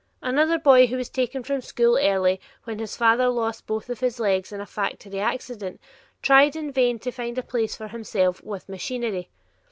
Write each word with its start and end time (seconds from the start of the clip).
Another 0.23 0.57
boy 0.57 0.87
who 0.87 0.95
was 0.97 1.09
taken 1.09 1.43
from 1.43 1.61
school 1.61 1.95
early, 2.01 2.41
when 2.63 2.79
his 2.79 2.97
father 2.97 3.29
lost 3.29 3.67
both 3.67 3.87
of 3.87 3.99
his 3.99 4.19
legs 4.19 4.51
in 4.51 4.59
a 4.59 4.65
factory 4.65 5.19
accident, 5.19 5.79
tried 6.23 6.55
in 6.55 6.71
vain 6.71 6.97
to 6.97 7.11
find 7.11 7.37
a 7.37 7.43
place 7.43 7.75
for 7.77 7.87
himself 7.89 8.41
"with 8.43 8.67
machinery." 8.67 9.29